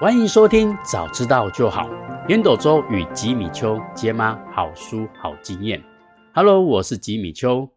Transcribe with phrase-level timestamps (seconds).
[0.00, 1.90] 欢迎收听，早知道就好。
[2.28, 5.82] 烟斗周与吉米秋解码好书好经验。
[6.32, 7.68] Hello，我是吉米秋。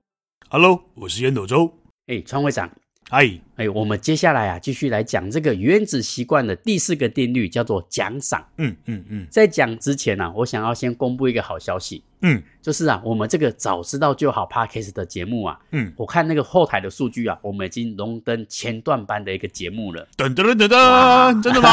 [0.47, 1.73] Hello，我是烟斗周。
[2.05, 2.69] 哎，川会长。
[3.09, 3.27] 嗨。
[3.55, 8.45] 哎，我们接下来啊，继续来讲这个原子习惯的第四个定律，叫做奖赏。
[8.57, 9.27] 嗯嗯嗯。
[9.31, 12.03] 在讲之前呢、啊，我想要先公布一个好消息。
[12.21, 20.07] 嗯，就是啊，我们这个早知道就好 Podcast 的节目啊，嗯，我看那个后台的数据啊，我们已经荣登前段班的一个节目了。
[20.17, 21.69] 噔噔噔噔噔，真的吗？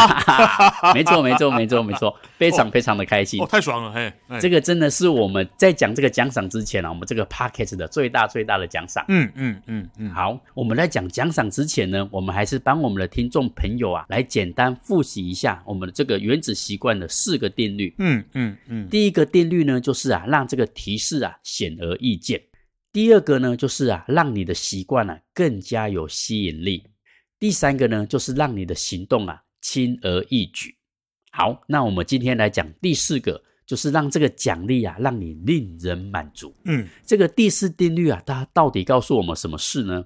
[0.95, 3.43] 没错，没错，没错，没错，非常非常的开心。
[3.43, 9.05] 哦，太爽了，嘿，这个真的是我们在讲这个奖赏之前啊，我们这个 Podcast 的最大最大的奖赏。
[9.09, 10.11] 嗯嗯嗯嗯。
[10.11, 17.95] 好，我们在讲奖赏之前呢，我们还是帮我们的听众朋友啊，来简单复习一下我们的这个原子习惯的四个定律。
[17.99, 18.89] 嗯嗯嗯。
[18.89, 21.25] 第一个定律呢，就是啊，让这个提示。
[21.25, 22.43] 啊，显而易见。
[22.93, 26.85] 第二个呢，就是啊，让你的习惯啊更加有吸引力。
[27.39, 30.75] 第三个呢，就是让你的行动啊轻而易举。
[31.31, 36.55] 好，那我们今天来讲第四个，就是让这个奖励啊让你令人满足。
[36.65, 40.05] 嗯，这个第四定律啊，它到底告诉我们什么事呢？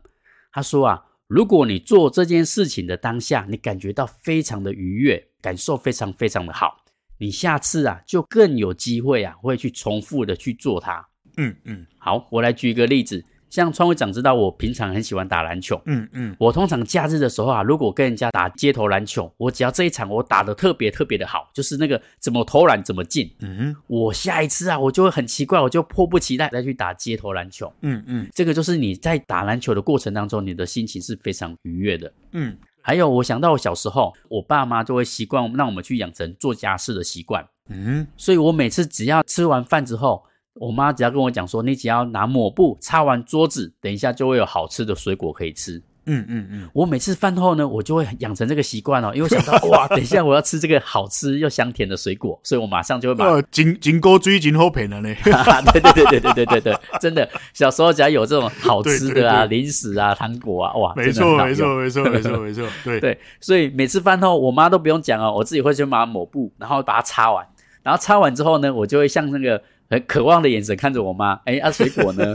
[0.52, 6.81] 他说啊，如果你做这件事情的当下，你感觉到非常的愉悦，感受非常非常的好。
[7.18, 11.06] 你下次啊，就更有机会啊，会去重复的去做它。
[11.36, 15.80] 嗯嗯，好，我来举一个例子，像川会长知道，我平常很喜欢打篮球。
[15.86, 23.30] 嗯嗯，我通常假日的时候啊，如果跟人家打街头篮球，我只要这一场我打的特别特别的好，就是那个怎么投篮怎么进。
[23.40, 27.72] 嗯哼，我下一次啊，我就会很奇怪，我就迫不及待再去打街头篮球。
[27.80, 32.12] 嗯嗯，这个就是你在打篮球的过程当中，你的心情是非常愉悦的。
[32.32, 32.56] 嗯。
[32.82, 37.46] 还有，我想到我小时候，我爸妈就会习惯让我们去养成做家事的习惯。
[37.68, 40.22] 嗯，所以我每次只要吃完饭之后，
[40.54, 45.82] 我妈只要跟我讲说，你只要拿抹布擦完桌子，等一下就会有好吃的水果可以吃。
[46.06, 53.24] 嗯嗯嗯，我每次饭后呢，我就会养成这个习惯哦，因为我想到 哇，等一下我要吃这个好吃又香甜的水果，所以我马上就会把。
[53.26, 55.14] 呃，金金钩追金后培了呢。
[55.24, 67.46] 对对对对对对对对，真的，小时候只要有这种好吃的啊，对对对零食啊，糖果啊，哇，没错没错没错没错没错，对对，所以每次饭后，我妈都不用讲哦，我自己会去拿抹布，然后把它擦完，
[67.82, 69.62] 然后擦完之后呢，我就会像那个
[69.92, 72.34] 很渴望的眼神看着我妈，哎，啊，水果呢？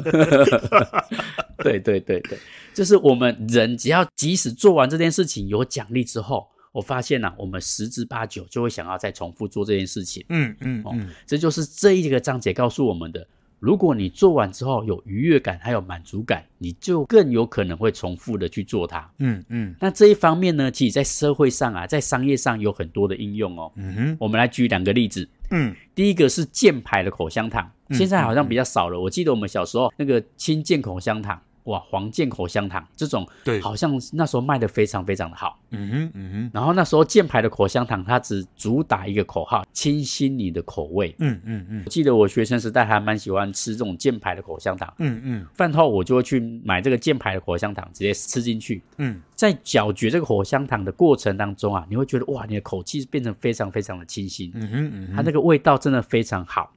[1.58, 2.38] 对对对对。
[2.72, 10.24] 就是我们人只要即使做完这件事情有奖励之后，我发现呢、啊，我们十之八九就会想要再重复做这件事情。
[10.30, 13.28] 嗯嗯嗯，这就是这一个章节告诉我们的。
[13.60, 19.10] 如果你做完之后有愉悦感，还有满足感，你就更有可能会重复的去做它。
[19.20, 23.72] 嗯嗯，那这一方面呢，其实在社会上啊，在商业上有很多的应用哦。
[23.76, 25.28] 嗯哼，我们来举两个例子。
[25.50, 29.00] 嗯，第一个是健牌的口香糖，嗯、现在好像比较少了。
[29.00, 31.42] 我记得我们小时候那个清健口香糖。
[31.68, 35.60] 哇，黄健口香糖这种，对，好像那时候卖的非常非常的好。
[35.72, 36.52] 嗯哼，嗯哼。
[36.54, 41.14] 然后那时候箭牌的口香糖，它只主打一个口号：清新你的口味。
[41.20, 41.84] 嗯嗯嗯。
[41.86, 44.92] 我记得我学生时代还蛮喜欢吃这种箭牌的口香糖。
[45.00, 45.46] 嗯嗯。
[45.54, 48.82] 饭后我就会去买这个箭牌的口香糖，直接吃进去。
[48.98, 49.22] 嗯。
[49.36, 54.50] 在嚼嚼这个口香糖的过程当中啊，你会觉得哇，你的口气变成非常非常的清新。
[54.56, 55.16] 嗯哼嗯哼。
[55.18, 56.72] 它那个味道真的非常好。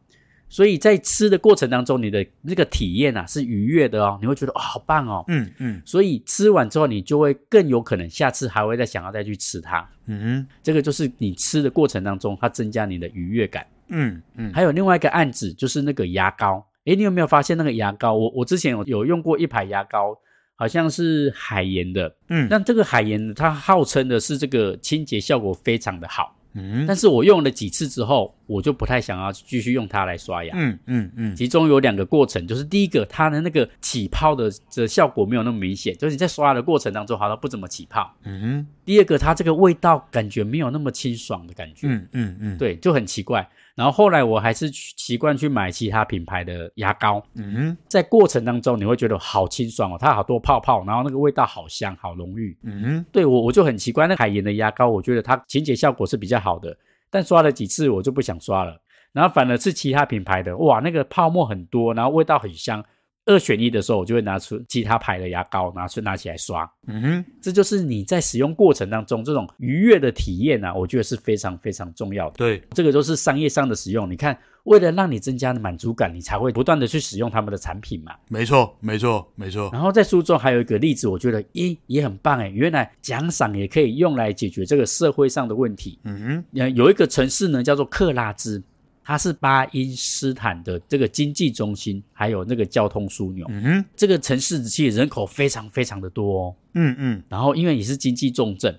[0.50, 18.12] 所以在吃的过程当中，你的那个体验啊是愉悦的哦，你会觉得哦好棒哦，嗯嗯，所以吃完之后，你就会更有可能下次还会再想要再去吃它，嗯哼，这个就是你吃的过程当中，它增加你的愉悦感，嗯嗯，还有另外一个案子就是那个牙膏，诶，你有没有发现那个牙膏？
[18.14, 20.18] 我我之前有有用过一排牙膏，
[20.56, 26.36] 好像是海盐的，嗯，但这个海盐它号称的是这个清洁效果非常的好。
[26.52, 30.52] 嗯，但是我用了几次之后，我就不太想要继续用它来刷牙。
[30.56, 38.12] 嗯嗯嗯，其中有两个过程，就是第一个，它的那个起泡的的效果没有那么明显，就是你在刷牙的过程当中，好像不怎么起泡。
[38.24, 38.66] 嗯哼。
[38.84, 41.86] 第二个，它这个味道感觉没有那么清爽的感觉。
[41.86, 43.48] 嗯嗯嗯，对，就很奇怪。
[43.74, 47.22] 然后后来我还是习惯去买其他品牌的牙膏。
[47.34, 52.56] 嗯哼，在过程当中你会觉得好清爽哦，它好多泡泡，然后那个味道好香，好浓郁。
[52.62, 56.76] 嗯哼，对我我就很奇怪，那海盐的牙膏，我觉得它清洁效果是比较好的，
[57.10, 58.80] 但刷了几次我就不想刷了。
[59.12, 62.84] 然后反而是其他品牌的，哇，那个泡沫很多，然后味道很香。
[63.30, 66.68] 二选一的时候，我就会拿出其他牌的牙膏，拿出拿起来刷。
[66.88, 72.34] 嗯哼，这就是你在使用过程当中这种愉悦的体验啊，我觉得是非常非常重要的。
[72.38, 74.10] 对，这个都是商业上的使用。
[74.10, 78.12] 你看，为了让你增加的满足感，你才会不断的去使用他们的产品嘛。
[78.28, 79.70] 没错，没错，没错。
[79.72, 85.98] 然后在书中还有一个例子，我觉得咦也很棒诶，原来奖赏也可以用来解决这个社会上的问题。
[86.02, 88.62] 嗯哼，有一个城市呢叫做克拉兹。
[89.10, 93.44] 它是巴因斯坦的这个经济中心，还有那个交通枢纽。
[93.48, 96.54] 嗯哼，这个城市其实人口非常非常的多哦。
[96.74, 98.72] 嗯嗯，然后因为也是经济重镇，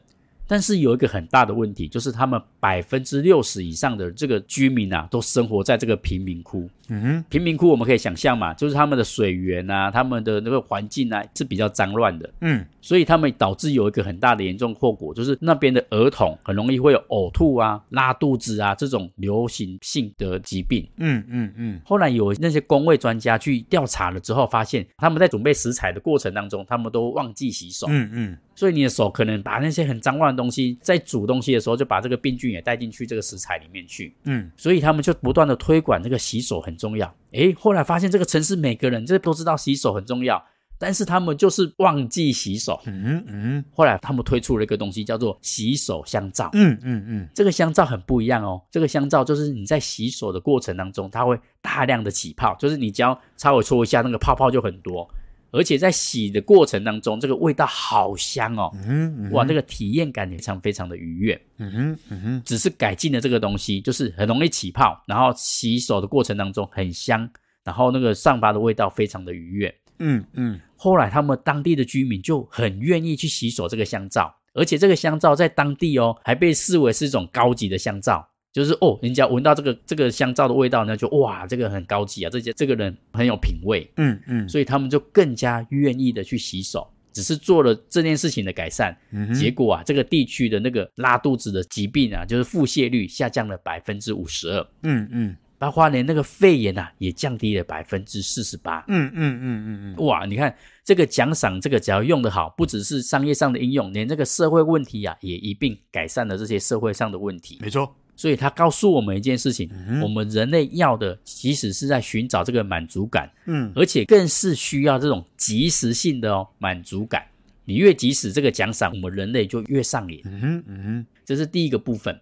[0.47, 6.69] 但是有一个很大的问题，就是他们百分之六十以上的这个居民啊，都生活在这个贫民窟。
[6.89, 12.29] 嗯哼，贫民窟我们可以想象嘛，就是他们的水源啊，他们的那个环境啊是比较脏乱的。
[12.41, 20.87] 嗯，所以他们导致有一个很大的严重后果，就是那边的儿童很容易会有呕吐啊、拉肚子啊这种流行性的疾病。
[20.97, 21.81] 嗯嗯嗯。
[21.83, 27.87] 后来有那些工位专家去调查了之后，发现他们在准备食材的过程当中，他们都忘记洗手。
[27.89, 28.37] 嗯嗯。
[28.53, 34.15] 所以你的手可能把那些很脏乱的东西，在煮东西的时候就把这个病菌也带进去这个食材里面去。
[34.23, 37.13] 嗯，所以他们就不断的推广这个洗手很重要。
[37.31, 40.43] 诶，后来发现这个城市每个人这都知道洗手很重要，
[40.77, 42.79] 但是他们就是忘记洗手。
[42.85, 43.65] 嗯嗯。
[43.71, 46.49] 后来他们推出了一个东西叫做洗手香皂。
[46.53, 47.29] 嗯嗯嗯。
[47.33, 55.09] 这个香皂很不一样哦，这个香皂就是你在洗手的过程当中，它会大量的起泡，就是你只要稍微搓一下，那个泡泡就很多。
[55.51, 61.41] 而且在洗的过程当中，这个味道好香哦，嗯嗯、哇，这个体验感也非常非常的愉悦。
[61.57, 67.29] 嗯哼，嗯哼，只是改进了这个东西，就是很容易起泡，然后洗手的过程当中很香，
[67.63, 69.75] 然后那个上发的味道非常的愉悦。
[69.99, 78.27] 嗯嗯，后来他们当地的居民就很愿意去洗手这个香皂，而且这个香皂在当地哦，还被视为是一种高级的香皂。
[78.51, 100.53] 就是哦，人家闻到这个这个香皂的味道呢，就哇，这个很高级啊，这些这个人很有品味，嗯嗯，所以他们就更加愿意的去洗手，只是做了这件事情的改善，嗯，结果啊，这个地区的那个拉肚子的疾病啊，就是腹泻率下降了百分之五十二，嗯嗯，包括连那个肺炎啊也降低了百分之四十八，嗯嗯嗯嗯嗯，哇，你看
[100.83, 107.95] 这个奖赏，这个只要用得好，不只是商业上的应用，连这个社会问题啊也一并改善了这些社会上的问题，没错。
[108.15, 117.25] 所以他告诉我们一件事情，嗯、我们人类要的，即使是在寻找这个满足感，嗯，而且更是需要这种即时性的哦满足感。
[117.63, 120.21] 你越即时，这个奖赏，我们人类就越上瘾。
[120.25, 122.19] 嗯哼，嗯哼，这是第一个部分。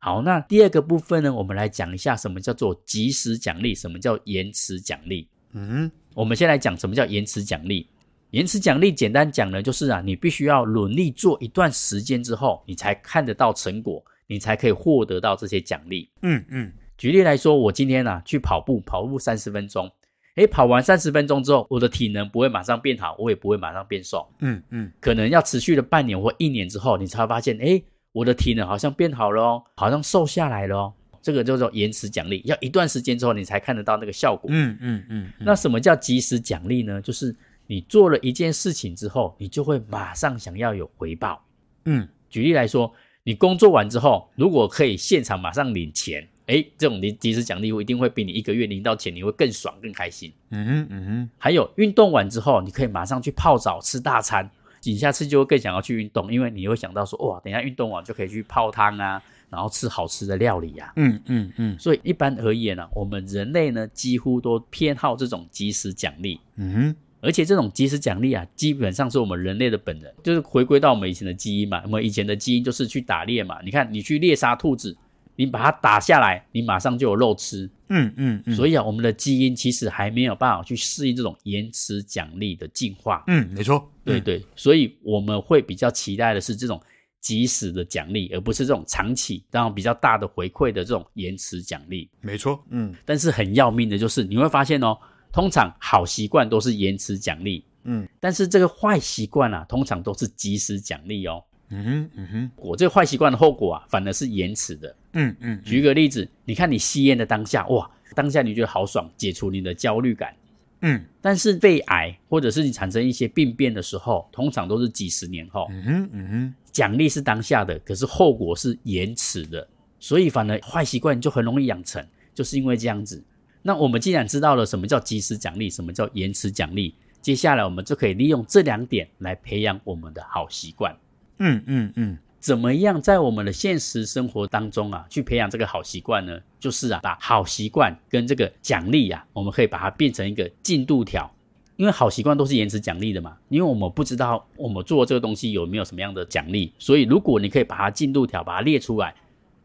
[0.00, 5.26] 好，那第二个部分呢，我们来讲一下什么叫做及时奖励，什么叫延迟奖励。
[5.52, 7.88] 嗯哼，我们先来讲什么叫延迟奖励。
[8.30, 14.02] 延迟奖励简单讲呢，就是啊，你必须要努力做一段时间之后，你才看得到成果。
[14.26, 16.08] 你才可以获得到这些奖励。
[16.22, 19.90] 嗯嗯，举例来说，我今天啊去跑步，跑步三十分钟，
[20.36, 24.26] 诶，跑完三十分钟之后，我的体能不会马上变好，我也不会马上变瘦。
[24.40, 30.94] 嗯嗯，可能要持续了半年或一年之后，你才会发现，诶，我的体能好像变好了哦，好像瘦下来了哦。
[31.20, 34.50] 这个叫做延迟奖励，要一段时间之后你才看得到那个效果。
[34.52, 35.32] 嗯嗯嗯。
[35.38, 37.00] 那什么叫即时奖励呢？
[37.00, 37.34] 就是
[37.66, 41.44] 你做了一件事情之后，你就会马上想要有回报。
[41.84, 42.92] 嗯，举例来说。
[43.24, 50.32] 你工作完之后，如果可以现场马上领钱，诶，这种你即时奖励，我一定会比你一个月领到钱，你会更爽更开心。
[50.50, 51.30] 嗯哼，嗯哼。
[51.38, 54.50] 还有运动完之后，你可以马上去泡澡吃大餐，
[54.82, 60.92] 你下次就会更想要去运动，因为你会想到说，哇，等一下运动完就可以去泡汤啊，然后吃好吃的料理啊。
[60.96, 61.78] 嗯嗯嗯。
[61.78, 66.40] 所以一般而言呢、啊，我们人类呢几乎都偏好这种即时奖励。
[66.56, 66.96] 嗯哼。
[67.22, 71.80] 而且这种即时奖励啊，基本上是我们人类的本能，就是回归到我们以前的基因嘛。
[71.84, 73.62] 我们以前的基因就是去打猎嘛。
[73.64, 74.96] 你看，你去猎杀兔子，
[75.36, 77.70] 你把它打下来，你马上就有肉吃。
[77.90, 78.56] 嗯嗯嗯。
[78.56, 83.22] 所以啊，我们的基因其实还没有办法去适应这种延迟奖励的进化。
[83.28, 83.88] 嗯，没错。
[84.04, 86.82] 对对，所以我们会比较期待的是这种
[87.20, 92.10] 即时的奖励，而不是这种长期然后比较大的回馈的这种延迟奖励。
[92.20, 92.60] 没错。
[92.70, 92.92] 嗯。
[93.04, 94.98] 但是很要命的就是，你会发现哦。
[95.32, 101.42] 通常好习惯都是延迟奖励，嗯，但是这个坏习惯啊，通常都是即时奖励哦。
[101.70, 104.94] 嗯哼，嗯哼，我这个坏习惯的后果啊，反而是延迟的。
[105.14, 110.34] 嗯嗯，嗯，举个例子，你看你吸烟的当下，哇，当下你觉得好爽，解除你的焦虑感。
[110.82, 115.66] 嗯，但是肺癌或者是你产生一些病变的时候，通常都是几十年后。
[115.70, 119.66] 嗯哼，嗯哼，奖励是当下的，可是后果是延迟的，
[119.98, 123.24] 所以反而坏习惯就很容易养成，就是因为这样子。
[123.62, 130.96] 那我们既然知道了什么叫及时奖励，什么叫延迟奖励，接下来我们就可以利用这两点来培养我们的好习惯。
[131.38, 136.40] 嗯嗯嗯，怎么样在我们的现实生活当中啊，去培养这个好习惯呢？
[136.58, 141.32] 就是啊，把好习惯跟这个奖励啊，我们可以把它变成一个进度条，
[141.76, 149.14] 因为好习惯都是延迟奖励的嘛，因为我们不知道我们做这个东西有没有什么样的奖励，所以如果你可以把它进度条把它列出来。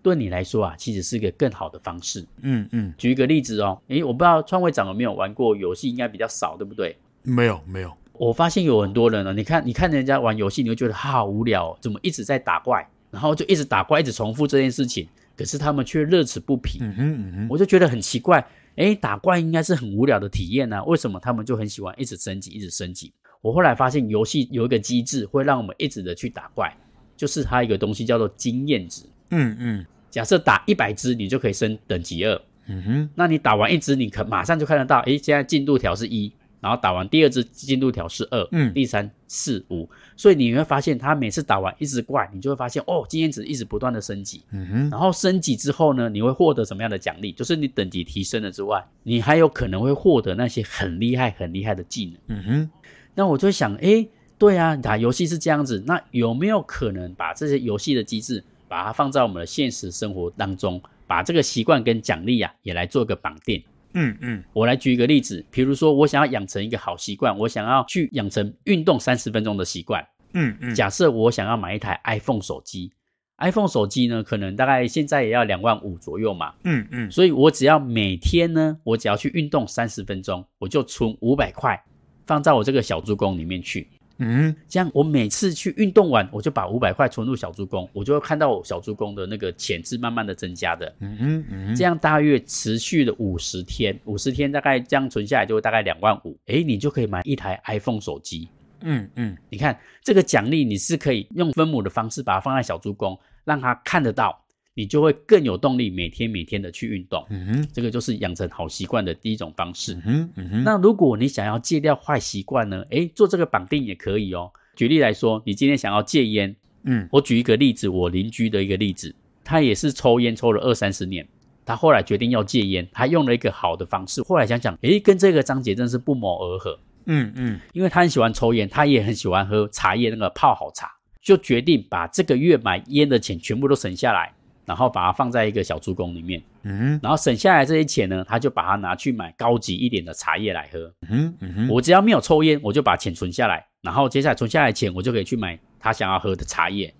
[0.07, 2.25] 对你来说啊，其实是一个更好的方式。
[2.41, 6.97] 嗯嗯，举一个例子哦，诶，我不知道创会长有没有玩过游戏，应该比较少，对不对？
[7.23, 7.93] 没有没有。
[8.13, 16.79] 我发现有很多人呢，你看你看人家玩游戏，你会觉得好无聊哦，怎么一直在打怪，然后就一直打怪，一直重复这件事情，可是他们却乐此不疲。
[16.81, 18.43] 嗯哼嗯哼，我就觉得很奇怪，
[18.77, 23.11] 诶，打怪应该是很无聊的体验呢，为什么他们就很喜欢一直升级，一直升级？
[23.41, 26.73] 我后来发现游戏有一个机制会让我们一直的去打怪。
[27.15, 29.01] 就是它一个东西叫做经验值。
[29.31, 29.85] 嗯嗯，
[30.17, 32.41] 假设打一百只，你就可以升等级二。
[32.65, 44.41] 嗯哼，那你打完一只，你可马上就看得到，诶，现在进度条是一，然后打完第二只进度条是二，嗯，第三、四、五，所以你会发现，他每次打完一只怪，你就会发现，哦，经验值一直不断的升级。
[44.49, 47.31] 嗯哼，然后升级之后呢，你会获得什么样的奖励？
[47.31, 52.37] 就是你等级提升了之外，你还有可能会获得那些很厉害、很厉害的技能。
[52.39, 52.69] 嗯哼，
[53.13, 54.09] 那我就会想，诶，
[54.39, 60.81] 对啊，打游戏是这样子，那有没有可能把这些游戏的机制，把它放在我们的现实生活当中？
[61.07, 63.63] 把这个习惯跟奖励啊，也来做个绑定。
[63.93, 70.05] 嗯嗯，我来举一个例子，比如说我想要养成一个好习惯，我想要去养成运动三十分钟的习惯。
[70.33, 72.91] 嗯嗯，假设我想要买一台 iPhone 手机
[73.37, 76.53] ，iPhone 手机呢，可能大概现在也要两万五左右嘛。
[76.65, 81.81] 嗯嗯，所以我只要每天呢，我只要去运动三十分钟，我就存五百块，
[82.25, 83.87] 放在我这个小猪公里面去。
[84.19, 90.93] 嗯，这样我每次去运动完，我就把五百块存入小猪公，我就会看到我小猪公的那个钱是慢慢的增加的。
[90.99, 98.49] 嗯嗯嗯，这样大约持续了五十天，五十天大概这样存下来就会大概两万五，诶，你就可以买一台 iPhone 手机。
[98.81, 104.39] 嗯嗯，你看这个奖励你是可以用分母的方式把它放在小猪公，让他看得到。
[104.77, 107.25] 你就会更有动力，每天每天的去运动。
[107.31, 109.95] 嗯哼，这个就是养成好习惯的第一种方式。
[109.95, 110.63] 嗯哼，嗯哼。
[110.63, 112.85] 那如果你想要戒掉坏习惯呢？
[112.91, 114.51] 诶，做这个绑定也可以哦。
[114.75, 121.27] 举例来说，你今天想要戒烟，嗯，我举一个例子，我邻居的一个例子，他也是抽烟抽了二三十年，
[121.65, 124.21] 他后来决定要戒烟，他用了一个好的方式。
[124.21, 126.79] 后来想想，诶，跟这个章节真是不谋而合。
[127.07, 134.31] 嗯嗯，因为他很喜欢抽烟，他也很喜欢喝茶叶那个泡好茶，就决定把这个月买烟的钱全部都省下来。
[134.67, 146.93] 然后把它放在一个小猪公里面，嗯，然后省下来这些钱呢，他就把它拿去买高级一点的茶叶来喝，嗯嗯，我只要没有抽烟，我就把钱存下来，然后接下来存下来的钱，我就可以去买他想要喝的茶叶，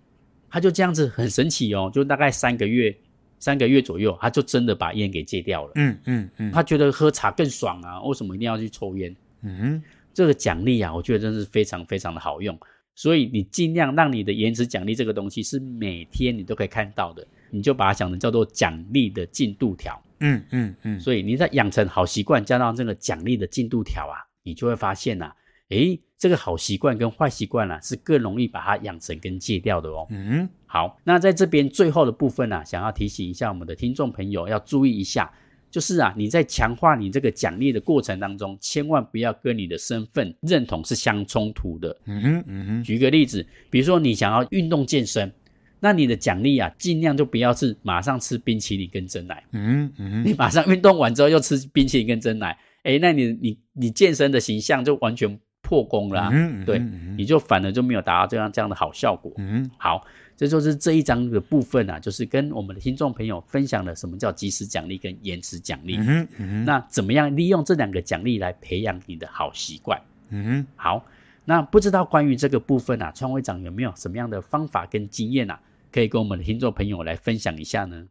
[0.50, 2.96] 他就这样子很神奇哦，就大概三个月，
[3.38, 9.14] 三个月左右，他就真的把烟给戒掉了，嗯嗯嗯，他觉得喝茶更爽啊，为什么一定要去抽烟？
[9.42, 9.84] 嗯哼，
[10.14, 12.58] 这个奖励啊，我觉得真是非常非常的好用，
[12.96, 17.28] 所以你尽量让你的延迟奖励这个东西是每天你都可以看到的。
[17.50, 25.36] 你就把它想成叫做奖励的进度条，嗯嗯嗯，所以你在养成好习惯加上这个奖励的进度条啊，你就会发现呐、啊，
[25.70, 30.06] 诶，这个好习惯跟坏习惯啊是更容易把它养成跟戒掉的哦。
[30.10, 35.32] 嗯，好，那在这边最后的部分呢、啊，想要提醒一下我们的听众朋友要注意一下，
[35.70, 41.96] 就是啊，你在强化你这个奖励的过程当中，千万不要跟你的身份认同是相冲突的。
[42.06, 45.32] 嗯哼嗯哼，举个例子，比如说你想要运动健身。
[45.80, 49.44] 那你的奖励啊，尽量就不要是马上吃冰淇淋跟珍奶。
[49.52, 56.30] 嗯嗯，你马上运动完之后又吃冰淇淋跟珍奶，诶，那你你你健身的形象就完全破功了、啊。
[56.32, 56.80] 嗯，对，
[57.18, 59.32] 你就反而就没有达到这样这样的好效果。
[59.38, 60.06] 嗯，好，
[60.36, 65.98] 这就是这一章的部分啊，就是跟我们的听众朋友分享了什么叫即时奖励跟延迟奖励。
[65.98, 70.02] 嗯嗯，那怎么样利用这两个奖励来培养你的好习惯？
[70.30, 71.06] 嗯，好，
[71.50, 75.58] 那不知道关于这个部分啊，创会长有没有什么样的方法跟经验啊？
[75.94, 78.06] 可以跟我们的听众朋友来分享一下呢？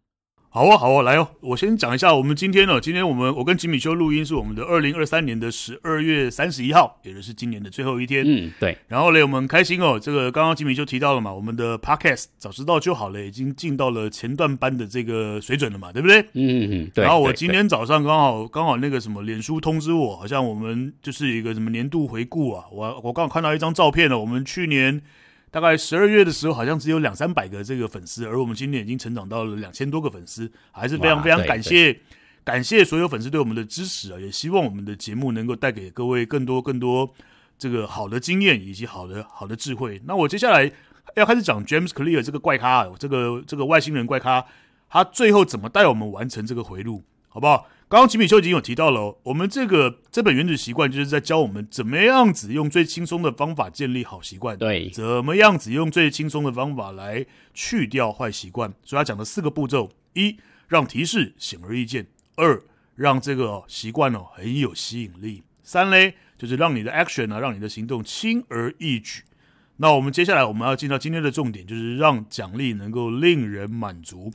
[0.56, 1.28] 好啊，好啊，来哦！
[1.42, 8.24] 我先讲一下，我们今天呢，今天我们我跟吉米修录音是我们的二零二三年的十二月三十一号，也就是今年的最后一天。
[8.26, 8.74] 嗯，对。
[8.88, 16.22] 然后嘞，我们很开心哦，这个刚刚吉米修提到了嘛，我们的 Podcast 早知道就好了，已经进到了前段班的这个水准了嘛，对不对？
[16.32, 17.04] 嗯嗯，对。
[17.04, 25.02] 然后我今天早上刚好刚好那个什么，脸书通知我，好像我们就是一个什么年度回顾啊，我我刚好看到一张照片了，我们去年。
[25.56, 31.98] 大概十二月的时候，好像只有两三百个这个粉丝，而我们今年已经成长到了两千多个粉丝，还是非常非常感谢，
[32.44, 34.20] 感谢所有粉丝对我们的支持啊！
[34.20, 37.10] 也希望我们的节目能够带给各位更多更多
[37.56, 39.98] 这个好的经验以及好的好的智慧。
[40.04, 40.70] 那我接下来
[41.14, 44.44] 要开始讲 James Clear 这个怪咖，这个这个外星人怪咖，
[44.90, 47.66] 他最后怎么带我们完成这个回路，好不好？
[47.88, 57.24] 刚刚吉米修已经有提到了、哦，我们这个这本原子习惯就是在教我们怎么样子用最轻松的方法建立好习惯，对，怎么样子用最轻松的方法来
[57.54, 58.74] 去掉坏习惯。
[58.82, 62.02] 所以他讲的四个步骤：一，让提示显而易见；
[62.34, 62.60] 二，
[62.96, 69.22] 让这个习惯哦很有吸引力；三嘞，就是让你的 action 呢、啊，让你的行动轻而易举。
[69.76, 74.32] 那我们接下来我们要进到今天的重点，就是让奖励能够令人满足。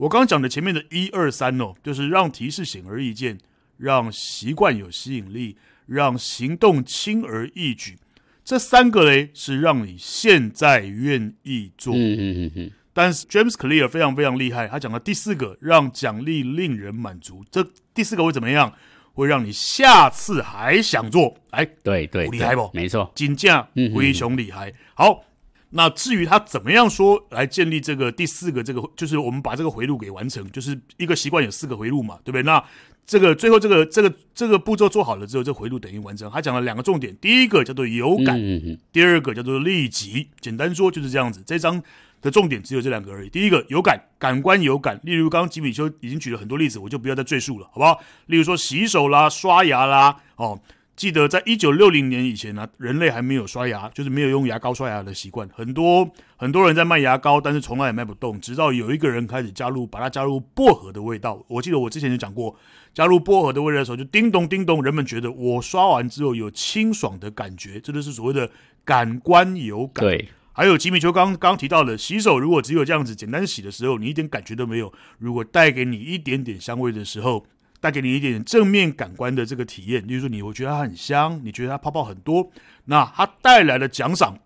[0.00, 3.36] 我刚刚讲的前面的一二三哦，就是让提示显而易见，
[3.76, 7.98] 让习惯有吸引力，让行动轻而易举。
[8.42, 11.94] 这三个嘞是让你现在愿意做。
[11.94, 12.70] 嗯嗯嗯嗯。
[12.94, 17.44] 但是 James Clear 非常非常厉害，他讲的第四个，让奖励令人满足。
[17.50, 18.72] 这第四个会怎么样？
[19.12, 21.36] 会让你下次还想做。
[21.50, 22.70] 哎，对对，厉害不？
[22.72, 24.72] 没错，金价灰熊厉害。
[24.94, 25.22] 好。
[25.70, 32.42] 那至于他怎么样说来建立这个第四个这个，就是我们把这个回路给完成，就是一个习惯有四个回路嘛，对不对？
[32.42, 32.62] 那
[33.06, 36.30] 这个最后这个这个这个步骤做好了之后，这回路等于完成。
[36.30, 40.28] 他讲了两个重点，第一个叫做有感，嗯嗯第二个叫做立即。
[40.40, 41.42] 简单说就是这样子。
[41.46, 41.80] 这章
[42.20, 43.30] 的重点只有这两个而已。
[43.30, 48.00] 第一个有感，感官有感，例如刚刚吉米修已经举了很多例子，我就不要再赘述了，好不好？
[48.26, 50.60] 例如说洗手啦、刷牙啦，哦。
[51.00, 55.48] 记得在一九六零年以前呢、啊，人类还没有刷牙，就是没有用牙膏刷牙的习惯。
[55.48, 58.38] 很多很多人在卖牙膏，但是从来也卖不动。
[58.38, 61.42] 直到有一个人开始加入，把它加入薄荷的味道。
[61.48, 62.54] 我记得我之前就讲过，
[62.92, 68.50] 加入薄荷的味道的时候，就叮咚叮咚，人们觉得我刷完之后有清爽的感觉，这就是所谓的
[68.84, 70.04] 感官有感。
[70.04, 77.46] 对，还有吉米丘刚刚刚提到的，洗手如果只有这样子简单洗的时候，你一点感觉都没有；如果带给你一点点香味的时候。
[77.80, 82.50] 带给你一点正面感官的这个体验，例如说你会觉得它很香，你觉得它泡泡很多，
[82.84, 84.38] 那它带来的奖赏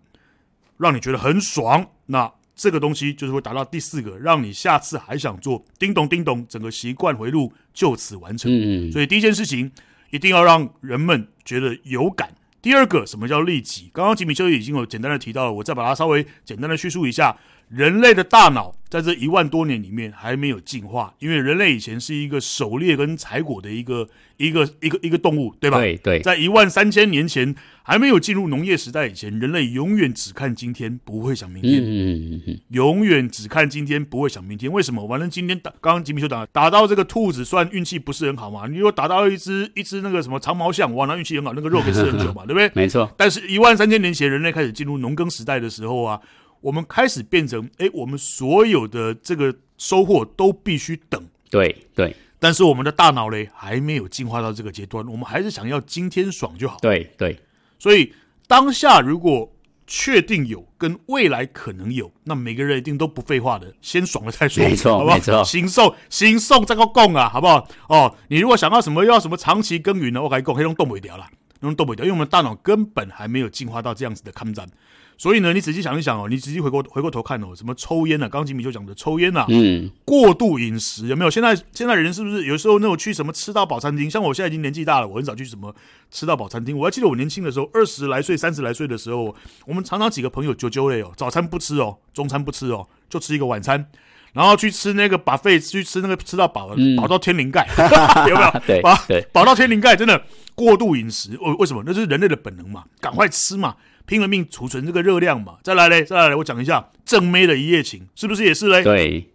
[0.79, 5.64] 让你觉得很爽，那这个东西就是会达到第四个，让你下次还想做。
[5.79, 8.50] 叮咚叮咚，整个习惯回路就此完成。
[8.53, 9.71] 嗯，所以第一件事情
[10.11, 12.33] 一定要让人们觉得有感。
[12.62, 13.91] 第二个，什么叫利己？
[13.93, 17.37] 刚刚吉米邱已经有简单的提到了，我再把它稍微简单的叙述一下。
[17.69, 25.79] 人类的大脑在这一万多年里面还没有进化，因为人类以前是一个狩猎跟采果的一个一个一个一个动物，对吧？
[25.79, 31.83] 对对，在一万三千年前还没有进入农业时代以前，人类永远只看今天，不会想明天。
[31.83, 34.71] 嗯嗯永远只看今天，不会想明天。
[34.71, 35.09] 为什么？
[35.09, 38.69] 反正今天打，刚刚吉米修打打到这个兔子，算运气不是很好嘛？
[38.69, 42.71] 你如果打到一只一只那个什么长毛象，哇，那运气很好，那个肉可以吃很久嘛， 对不对？
[42.75, 43.13] 没错。
[43.17, 46.21] 但是，一万三千年前人类开始进入农耕时代的时候啊。
[46.64, 52.16] 我们开始变成，哎，我们所有的这个收获都必须等，对对。
[52.38, 56.78] 但是我们的大脑嘞，还没有进化到这个阶段，我们还是想要今天爽就好。
[56.80, 57.38] 对对。
[57.78, 58.14] 所以
[58.47, 59.52] 当下如果
[59.87, 65.17] 确定有跟未来可能有，那每个人一定都不废话的，先爽了再说，没错，好不好？
[65.17, 65.45] 没错。
[65.45, 67.69] 行送行送这个供啊，好不好？
[67.91, 71.26] 哦，你如果想要什么要什么长期耕耘呢，我跟你讲，黑龙动不掉了，
[71.65, 74.69] 用动不掉，因为我们大脑根本还没有进化到这样子的抗战。
[75.17, 81.31] 所以呢，你仔细想一想哦，你仔细回过回过头看哦，什么抽烟啊，刚刚吉米就讲的抽烟啊，嗯，过度饮食有没有？
[81.31, 84.11] 现在现在人是不是有时候那种去什么吃到饱餐厅？
[84.11, 85.73] 像我现在已经年纪大了，我很少去什么
[86.11, 86.77] 吃到饱餐厅。
[86.77, 89.35] 我还记得我年轻的时候，二十来岁、三十来岁的时候，
[89.67, 93.87] 我们常常几个朋友揪揪嘞哦，早餐不吃哦，中餐不吃哦，就吃一个晚餐，
[94.34, 98.60] 然后去吃那个 buffet，去吃那个吃到饱了，饱到天灵盖，嗯、 有没有？
[98.66, 100.23] 对，饱到天灵盖，真的
[100.54, 101.82] 过度饮食，为为什么？
[101.86, 103.75] 那就是人类的本能嘛，赶快吃嘛。
[104.06, 108.82] 拼了命储存这个热量嘛，再来嘞，再来嘞，我讲一下正妹的一夜情，是不是也是嘞？
[108.84, 109.30] 对，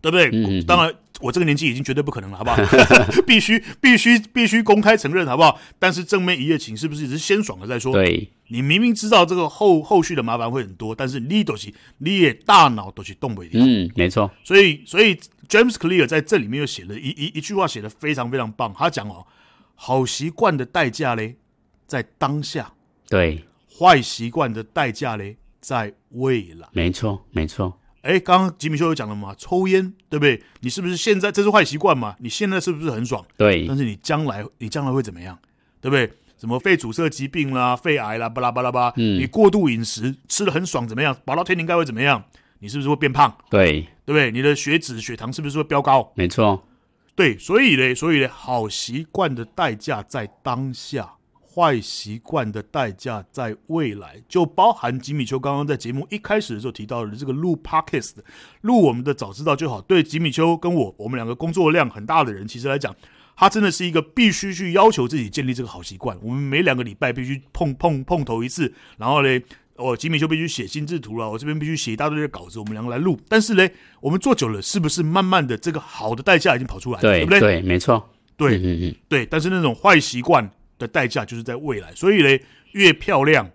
[0.00, 0.30] 对不对？
[0.32, 2.56] 嗯嗯，当然，我这个年纪已经绝对不可能了，好不好？
[3.26, 5.58] 必须必须必须公开承认，好不好？
[5.78, 7.92] 但是正面一夜情是不是只是先爽了再说？
[7.92, 13.48] 对，你明明知道这个后后续的麻烦会很多，但是你都是你也大脑都去动不了。
[13.52, 14.30] 嗯，没错。
[14.44, 15.14] 所以所以
[15.48, 18.74] James Clear 在这里面又写了一一一句话，写得非常非常棒。
[18.76, 19.26] 他讲哦，
[19.74, 21.36] 好习惯的代价嘞，
[21.86, 22.72] 在当下。
[23.08, 23.44] 对。
[23.74, 26.68] 坏习惯的代价嘞，在未来。
[26.72, 27.78] 没错，没错。
[28.02, 30.42] 哎，刚刚吉米秀有讲了嘛，抽烟，对不对？
[30.60, 32.16] 你是不是现在这是坏习惯嘛？
[32.18, 33.24] 你现在是不是很爽？
[33.36, 33.66] 对。
[33.66, 35.38] 但是你将来，你将来会怎么样？
[35.80, 36.12] 对不对？
[36.36, 38.92] 什么肺阻塞疾病啦、肺癌啦，巴拉巴拉巴拉。
[38.96, 39.20] 嗯。
[39.20, 41.16] 你过度饮食，吃的很爽，怎么样？
[41.24, 42.24] 饱到天灵盖会怎么样？
[42.58, 43.36] 你是不是会变胖？
[43.48, 43.82] 对。
[44.04, 44.32] 对不对？
[44.32, 46.12] 你的血脂、血糖是不是会飙高？
[46.16, 46.66] 没错。
[47.14, 51.12] 对，所以嘞，所以嘞，好习惯的代价在当下。
[51.54, 58.12] 坏习惯的代价在未来，就包含吉米丘刚刚在节目一开始的时候提到的这个录 Podcast，
[58.62, 59.80] 录我们的早知道就好。
[59.82, 62.96] 对吉米丘跟我，我们两个工作量很大的人，其实来讲，
[63.36, 66.16] 他真的是一个必须去要求自己建立这个好习惯。
[66.22, 69.28] 我们每两个礼拜必须碰碰碰头一次，然后呢，
[69.76, 73.20] 哦，吉米丘必须写心智图了，我这边必须写一大堆的稿子，我们两个来录。
[73.28, 73.68] 但是呢，
[74.00, 77.02] 我们做久了，是不是慢慢的这个好的代价已经跑出来了？
[77.02, 77.40] 对，对不对？
[77.40, 78.08] 对，没错。
[78.38, 79.26] 对，嗯嗯，对。
[79.26, 80.50] 但是那种坏习惯。
[80.82, 83.48] 的代价就是在未来，所以嘞，越漂亮、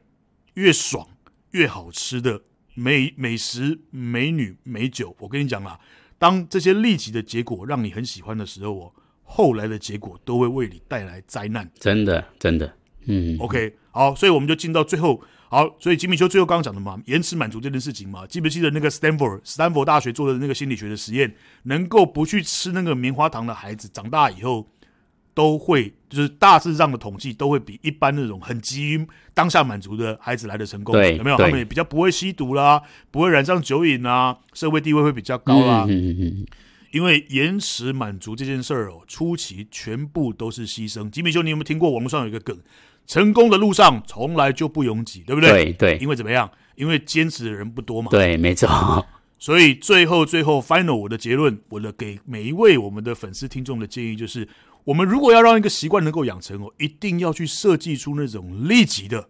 [0.53, 1.05] 越爽、
[1.51, 2.41] 越好吃的
[2.73, 5.77] 美美食、美女、美酒，我跟你讲啦，
[6.17, 11.69] 当这些立即的结果让你很喜欢的时候，哦，后来的结果都会为你带来灾难。
[11.77, 12.73] 真的，真的，
[13.07, 24.65] 嗯，OK，好，所以我们就进到最后，好，所以吉米修最后刚刚讲的嘛，延迟满足这件事情嘛，记不记得那个 Stanford 斯坦福大学做的那个心理学的实验，能够不去吃那个棉花糖的孩子，长大以后。
[25.37, 31.37] 都会就是大致上的统计都会比一般那种很急于当下满足的孩子来的成功，对，有没有？
[31.37, 35.85] 他们也比较不会吸毒啦，不会染上酒瘾啊，社会地位会比较高啦。
[35.87, 36.45] 嗯嗯嗯。
[36.91, 41.07] 因为延迟满足这件事儿哦，初期全部都是牺牲。
[41.11, 42.57] 吉米兄，你有没有听过网络上有一个梗？
[43.05, 45.65] 成功的路上从来就不拥挤，对不对？
[45.65, 46.49] 对对，因为怎么样？
[46.75, 48.09] 因为坚持的人不多嘛。
[48.09, 48.67] 对，没错。
[49.39, 54.47] 所以最后最后 final 我的结论，我的给每一位我们的粉丝听众的建议就是：
[54.87, 59.27] 我们如果要让一个习惯能够养成哦，一定要去设计出那种立即的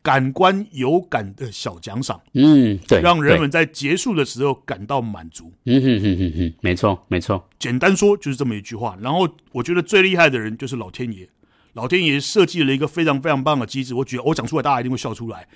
[0.00, 2.22] 感官有感的小奖赏。
[2.32, 5.52] 嗯，对，让人们在结束的时候感到满足。
[5.64, 7.46] 嗯哼哼哼哼，没错没错。
[7.58, 8.96] 简单说就是这么一句话。
[9.02, 11.28] 然后我觉得最厉害的人就是老天爷，
[11.74, 13.94] 老天爷设计了一个非常非常棒的机制。
[13.94, 15.46] 我觉得我讲出来，大家一定会笑出来。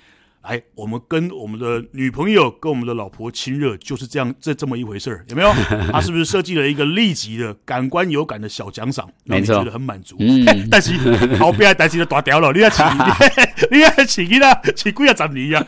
[0.43, 5.51] 来，我们跟我们的女朋友、跟我们的老婆亲热，就是这样这这么一回事儿，有没有？
[5.91, 10.15] 他是不是设计了一个立即的感官有感的小奖赏，让你觉得很满足？
[10.19, 10.93] 嗯， 但是
[11.37, 12.81] 后边担心的大掉了，你要起，
[13.69, 15.65] 你要起你了，起贵要涨你呀！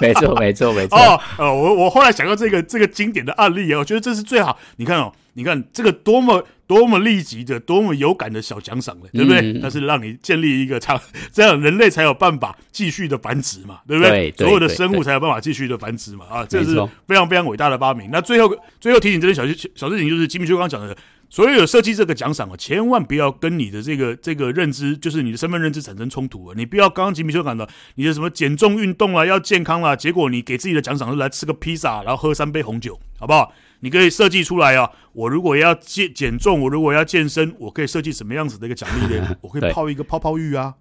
[0.00, 0.98] 没错，没错，没错。
[0.98, 4.58] 哦，呃，我我后来想到这个这个经典的案例啊，我觉得这是最好。
[4.76, 5.12] 你看哦。
[5.34, 9.40] 你看这个多么多么立即的、多么有感的小奖赏了，对不对？
[9.60, 14.30] 那、嗯、是让你建立一个这样， 这样人类才有办法继续的繁殖嘛，对不对？
[14.32, 16.26] 对，所有的生物才有办法继续的繁殖嘛。
[16.30, 16.74] 啊，这是
[17.06, 18.08] 非常非常伟大的发明。
[18.10, 20.96] 那最后最后提醒这些小小小事情，就是吉米修刚讲的，
[21.28, 26.54] 所有设计这个奖赏啊，千万不要跟你的这个这个认知，就是你的身份认知产生冲突啊。
[26.56, 33.52] 你不要刚刚吉米修讲的，你的什么减重运动啊，要健康啦，结果你给自己的奖赏是来吃个披萨，然后喝三杯红酒，好不好？
[33.84, 34.90] 你可以设计出来啊！
[35.12, 39.36] 我如果要减减重，我如果要健身，我可以设计什么样子的一个奖励呢？
[39.42, 40.74] 我可以泡一个泡泡浴啊，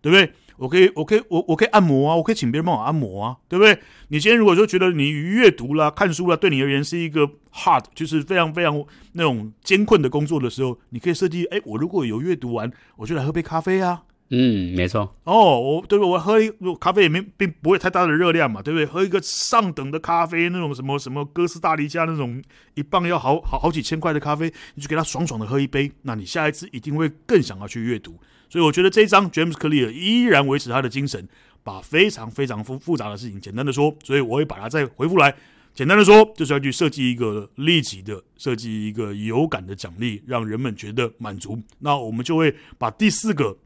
[0.00, 0.32] 对不对？
[0.56, 3.78] 我可以，我可以，我我可以按摩啊，我可以请别人帮我按摩啊，对不对？
[4.08, 8.82] 你今天如果说觉得你阅读啦、看书啦，对你而言是一个 hard，就是非常非常
[9.12, 14.04] 那种艰困的工作的时候，你可以设计，哎，我如果有阅读完，我就来喝杯咖啡啊。
[14.30, 15.14] 嗯，没错。
[15.24, 16.10] 哦，我对不对？
[16.10, 18.86] 我喝一咖啡也没并不会太大的热量嘛，对不对？
[18.86, 22.42] 喝一个上等的咖啡，那种什么什么哥斯达黎加那种
[22.74, 28.18] 一磅要好好好几千块的咖啡，你就给他爽爽的喝一杯，那你下一次一定会更想要去阅读。
[28.48, 31.28] 所以我觉得这一章 James Clear 依然维持他的精神，
[31.62, 33.94] 把非常非常复复杂的事情简单的说。
[34.02, 35.32] 所以我会把它再回复来，
[35.74, 41.60] 简单的说，就是要去设计一个立即的设计一个有感的奖励，让人们觉得满足。
[41.80, 43.56] 那我们就会把第四个。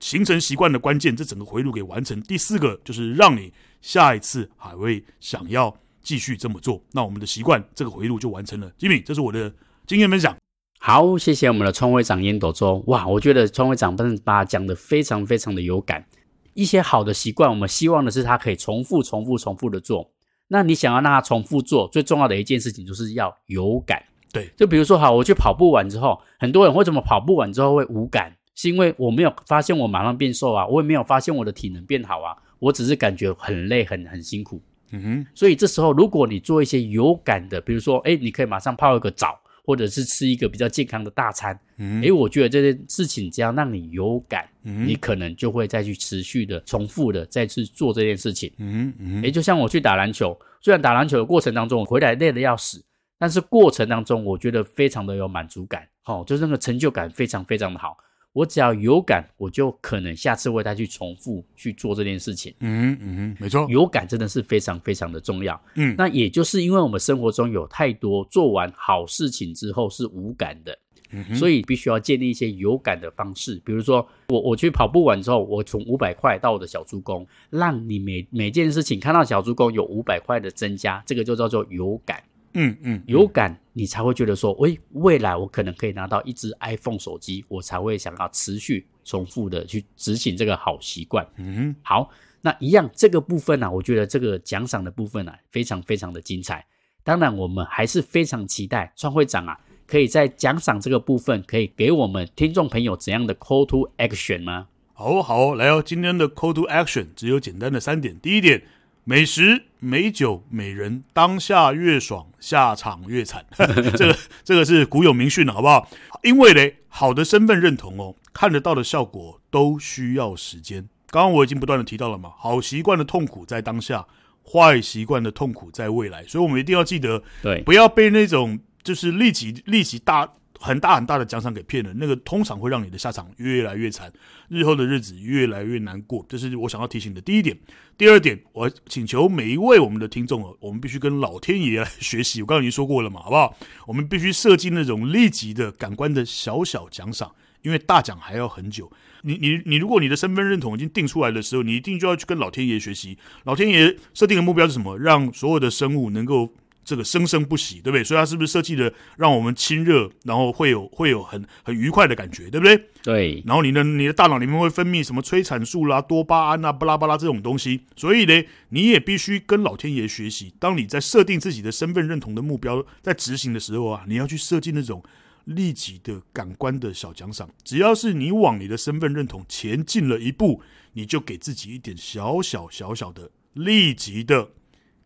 [0.00, 2.20] 形成习惯的关键，这整个回路给完成。
[2.22, 8.70] 第四个就是让你下一次还会想要继续这么做，那我们的习惯这个回路就完成了。
[8.78, 9.52] 吉米，这是我的
[9.86, 10.36] 经验分享。
[10.80, 12.82] 好，谢谢我们的创会长烟斗周。
[12.86, 16.06] 哇，我觉得创会长把讲的非常非常的有感。
[16.54, 20.10] 一些好的习惯，我们希望的是他可以重复、重复、重复的做。
[20.46, 24.02] 那你想要让他重复做，最重要的一件事情就是要有感。
[24.32, 28.34] 对，就比如说，好，我去跑步完之后，很多人为什么跑步完之后会无感？
[28.58, 34.60] 是因为我没有发现我马上变瘦啊，我也没有发现我的体能变好啊，我只是感觉很累，很很辛苦。
[34.90, 41.56] 嗯哼，所以这时候如果你做一些有感的，比如说，诶，你可以马上泡一个澡，或者是吃一个比较健康的大餐。
[41.76, 48.50] 嗯，诶，我觉得这件事情只要让你有感，嗯，你可能就会再去持续的、重复的再去做这件事情。
[48.58, 52.84] 嗯嗯，诶，就像我去打篮球，虽然打篮球的过程当中我回来累得要死，
[53.20, 57.96] 但是过程当中我觉得非常的有满足感，哦，就是那个成就感非常非常的好。
[58.38, 62.54] 我只要有感，我就可能下次会再去重复去做这件事情。
[62.60, 65.60] 嗯嗯，没错，有感真的是非常非常的重要。
[65.74, 70.78] 嗯，那也就是因为我们生活中有太多做完好事情之后是无感的，
[71.10, 73.60] 嗯，所以必须要建立一些有感的方式。
[73.64, 82.22] 比如说，我我去跑步完之后，我从五百块到我的小猪公，让你每每件事情看到小猪公有五百块的增加，这个就叫做有感。
[82.54, 91.26] 嗯嗯，有感，你才会觉得说，喂，未来我可能可以拿到一只 iPhone 手机，我才会想要持续重复的去执行这个好习惯。
[91.36, 96.66] 嗯，好，那一样这个部分呢、啊，我觉得这个奖赏的部分呢、啊，非常非常的精彩。
[97.04, 104.68] 当然，我们还是非常期待创会长啊，可以在奖赏这个部分，可以给我们听众朋友怎样的 call to action 吗？
[104.92, 108.62] 好好，来哦，今天的 call to action 只有简单的三点，第一点。
[109.08, 113.42] 美食、美酒、美人，当下越爽，下场越惨。
[113.96, 115.88] 这个这个是古有名训了，好不好？
[116.22, 120.86] 因为嘞，好的身份认同哦，看得到的效果都需要时间。
[121.06, 124.06] 刚刚我已经不断的提到了嘛，好习惯的痛苦在当下，
[124.44, 126.22] 坏习惯的痛苦在未来。
[126.24, 130.34] 所以，我们一定要记得，对，不要被那种就是立即立即大。
[130.58, 134.12] 很大很大的奖赏给骗了，那个通常会让你的下场越来越惨，
[134.48, 136.24] 日后的日子越来越难过。
[136.28, 137.56] 这是我想要提醒的第一点。
[137.96, 142.42] 第二点，我请求每一位我们的听众哦，我们必须跟老天爷来学习。
[142.42, 143.56] 我刚刚已经说过了嘛，好不好？
[143.86, 148.90] 我们必须设计那种立即的感官的小小奖赏，因为大奖还要很久。
[149.22, 153.16] 你你你，如果你的身份认同已经定出来的时候，你一定就要去跟老天爷学习。
[153.44, 154.98] 老天爷设定的目标是什么？
[154.98, 156.52] 让所有的生物能够。
[156.88, 158.02] 这个生生不息，对不对？
[158.02, 162.82] 所以它是不是设计的让我们亲热，然后会有会有很很愉快的感觉，对不对？
[163.02, 163.42] 对。
[163.44, 170.54] 然后你的你的大脑里面会分泌什么催产素啦、多巴胺啊、巴拉巴拉这种东西，所以呢，你也必须跟老天爷学习。
[170.58, 175.02] 当你在设定自己的身份认同的目标，在执行的时候啊，你要去设计那种
[175.44, 177.50] 立即的感官的小奖赏。
[177.62, 180.62] 只要是你往你的身份认同前进了一步，
[180.94, 184.52] 你就给自己一点小小小小的立即的。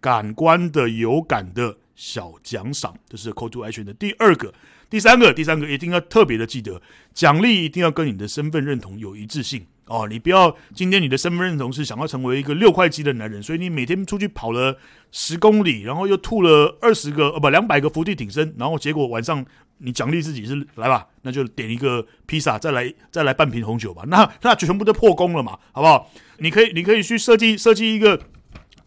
[0.03, 4.53] 感官的有感的小奖赏，这是 call to action 的第二个、
[4.91, 6.83] 第三个、第三个，一定要特别的记得，
[7.15, 10.09] 奖励一定要跟你的身份认同有一致性哦。
[10.11, 14.77] 你不要今天你的身份认同是想要成为一个六块肌的男人，所以你每天出去跑了
[15.13, 19.47] 十公里，然后又吐了二十个呃不两百个伏地挺身，然后结果晚上
[19.79, 26.11] 你奖励自己是来吧，那就点一个披萨，再来再来半瓶红酒吧，那那全部都破功了嘛，好不好？
[26.39, 28.21] 你可以你可以去设计设计一个。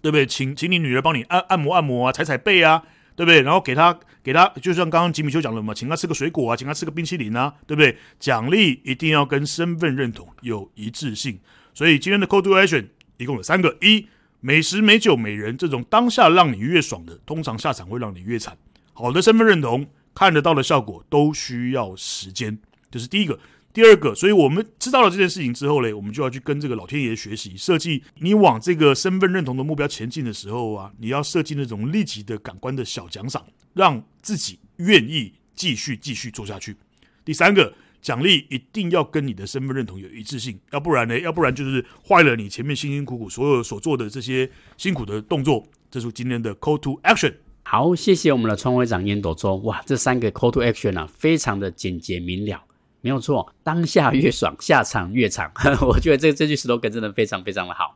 [0.05, 0.23] 对不对？
[0.23, 2.83] 请请你女儿帮你按按摩按摩啊，踩踩背啊，
[3.15, 3.41] 对不对？
[3.41, 7.97] 然后给她给她，就像刚刚吉米修讲的嘛，请她吃个水果啊，请她吃个冰淇淋啊，对不对？
[8.19, 11.39] 奖励一定要跟身份认同有一致性。
[11.73, 12.85] 所以今天的 Call to Action
[13.17, 14.07] 一共有三个：一、
[14.41, 18.55] 美食、美酒、美人这种当下让你越爽的，通常下场会让你越惨。
[18.93, 22.59] 好的身份认同看得到的效果都需要时间，
[22.91, 23.39] 这是第一个。
[23.75, 36.77] 第二个，所以我们知道了这件事情之后嘞，我们就要去跟这个老天爷学习，设计你往这个身份认同的目标前进的时候啊，你要设计那种立即的感官的小奖赏，让自己愿意继续继续做下去。
[37.25, 45.61] 第三个，奖励一定要跟你的身份认同有一致性，要不然呢，要不然就是坏了你前面辛辛苦苦所有所做的这些辛苦的动作。
[45.91, 47.33] 这是今天的 Call to Action。
[47.63, 49.57] 好，谢谢我们的创会长烟斗周。
[49.57, 52.63] 哇，这三个 Call to Action 啊，非常的简洁明了。
[53.05, 55.51] 没有错，当下越爽，下场越长。
[55.87, 57.95] 我觉得这这句 slogan 真的非常非常的好。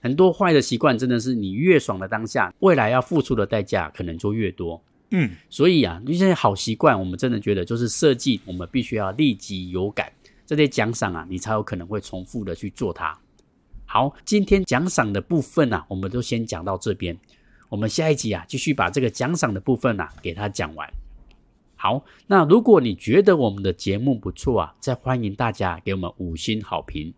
[0.00, 4.80] 很多坏的习惯真的是你越爽的当下，未来要付出的代价可能就越多。
[5.10, 10.12] 嗯，所以啊，一些好习惯，我们真的觉得就是设计，我们必须要立即有感，
[10.46, 13.18] 这些奖赏啊，你才有可能会重复的去做它。
[13.86, 17.18] 好，今天奖赏的部分啊，我们都先讲到这边。
[17.68, 20.88] 我们下一集啊，继续把这个奖赏的部分啊，给它讲完。
[21.84, 27.12] 好，那如果你觉得我们的节目不错啊，再欢迎大家给我们五星好评。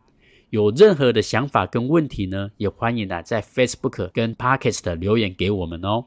[0.50, 6.06] 有任何的想法跟问题呢，也欢迎啊在 Facebook 跟 Podcast 留言给我们哦。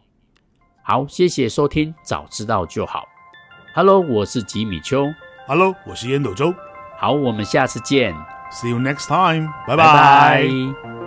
[0.84, 3.06] 好，谢谢收听，早知道就好。
[3.74, 5.08] Hello，我是吉米秋。
[5.48, 6.54] Hello，我是烟斗周。
[6.98, 8.14] 好，我们下次见。
[8.52, 9.54] See you next time。
[9.66, 10.99] 拜拜。